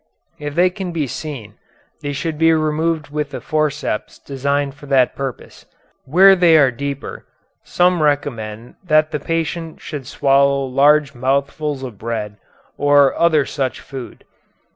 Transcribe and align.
If 0.39 0.55
they 0.55 0.71
can 0.71 0.91
be 0.91 1.05
seen 1.05 1.59
they 2.01 2.11
should 2.11 2.39
be 2.39 2.51
removed 2.53 3.09
with 3.09 3.29
the 3.29 3.39
forceps 3.39 4.17
designed 4.17 4.73
for 4.73 4.87
that 4.87 5.15
purpose. 5.15 5.67
Where 6.05 6.35
they 6.35 6.57
are 6.57 6.71
deeper, 6.71 7.27
some 7.63 8.01
recommend 8.01 8.77
that 8.83 9.11
the 9.11 9.19
patient 9.19 9.79
should 9.79 10.07
swallow 10.07 10.65
large 10.65 11.13
mouthfuls 11.13 11.83
of 11.83 11.99
bread 11.99 12.37
or 12.79 13.13
other 13.13 13.45
such 13.45 13.79
food. 13.79 14.25